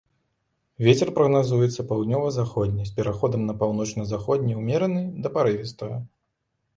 Вецер 0.85 1.09
прагназуецца 1.17 1.83
паўднёва-заходні 1.91 2.85
з 2.89 2.93
пераходам 2.99 3.41
на 3.49 3.53
паўночна-заходні 3.61 4.57
ўмераны 4.63 5.05
да 5.27 5.33
парывістага. 5.37 5.95